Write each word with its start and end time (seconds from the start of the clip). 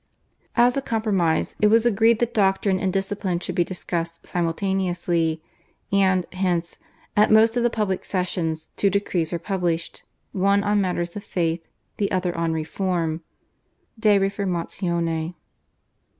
As 0.55 0.75
a 0.75 0.81
compromise 0.81 1.55
it 1.61 1.67
was 1.67 1.85
agreed 1.85 2.17
that 2.17 2.33
doctrine 2.33 2.79
and 2.79 2.91
discipline 2.91 3.39
should 3.39 3.53
be 3.53 3.63
discussed 3.63 4.25
simultaneously, 4.25 5.43
and, 5.91 6.25
hence, 6.33 6.79
at 7.15 7.29
most 7.29 7.55
of 7.55 7.61
the 7.61 7.69
public 7.69 8.03
sessions 8.03 8.71
two 8.75 8.89
decrees 8.89 9.31
were 9.31 9.37
published, 9.37 10.01
one 10.31 10.63
on 10.63 10.81
matters 10.81 11.15
of 11.15 11.23
faith, 11.23 11.67
the 11.97 12.09
other 12.11 12.35
on 12.35 12.51
reform 12.51 13.21
(/De 13.99 14.17
Reformatione 14.17 15.35